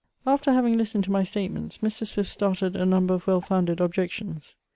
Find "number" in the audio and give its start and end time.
2.87-3.13